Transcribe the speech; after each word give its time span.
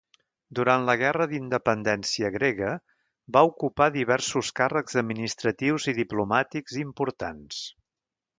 Durant 0.59 0.85
la 0.85 0.93
guerra 1.01 1.25
d'Independència 1.33 2.31
grega, 2.35 2.71
va 3.37 3.43
ocupar 3.51 3.89
diversos 3.99 4.51
càrrecs 4.61 4.99
administratius 5.03 5.87
i 5.93 5.97
diplomàtics 6.01 6.81
importants. 6.87 7.63